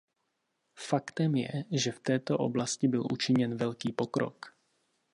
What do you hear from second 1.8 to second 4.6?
v této oblasti byl učiněn velký pokrok.